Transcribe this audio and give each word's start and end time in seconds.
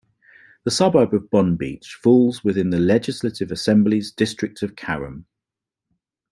The 0.63 0.71
suburb 0.71 1.13
of 1.13 1.29
Bonbeach 1.29 1.93
falls 2.01 2.43
within 2.43 2.71
the 2.71 2.79
Legislative 2.79 3.51
Assembly's 3.51 4.11
District 4.11 4.63
of 4.63 4.73
Carrum. 4.75 5.25